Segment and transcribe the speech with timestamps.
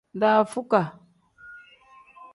[0.19, 0.87] Dafukaa.